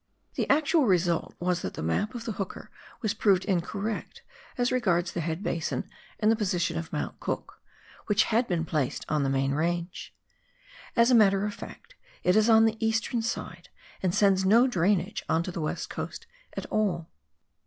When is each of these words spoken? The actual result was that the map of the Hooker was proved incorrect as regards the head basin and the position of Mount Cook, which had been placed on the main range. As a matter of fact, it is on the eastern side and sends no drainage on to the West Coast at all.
The 0.33 0.49
actual 0.49 0.87
result 0.87 1.35
was 1.39 1.61
that 1.61 1.75
the 1.75 1.83
map 1.83 2.15
of 2.15 2.25
the 2.25 2.31
Hooker 2.31 2.71
was 3.03 3.13
proved 3.13 3.45
incorrect 3.45 4.23
as 4.57 4.71
regards 4.71 5.11
the 5.11 5.21
head 5.21 5.43
basin 5.43 5.87
and 6.19 6.31
the 6.31 6.35
position 6.35 6.75
of 6.75 6.91
Mount 6.91 7.19
Cook, 7.19 7.61
which 8.07 8.23
had 8.23 8.47
been 8.47 8.65
placed 8.65 9.05
on 9.09 9.21
the 9.21 9.29
main 9.29 9.51
range. 9.51 10.15
As 10.95 11.11
a 11.11 11.13
matter 11.13 11.45
of 11.45 11.53
fact, 11.53 11.93
it 12.23 12.35
is 12.35 12.49
on 12.49 12.65
the 12.65 12.83
eastern 12.83 13.21
side 13.21 13.69
and 14.01 14.15
sends 14.15 14.43
no 14.43 14.65
drainage 14.65 15.23
on 15.29 15.43
to 15.43 15.51
the 15.51 15.61
West 15.61 15.91
Coast 15.91 16.25
at 16.57 16.65
all. 16.71 17.11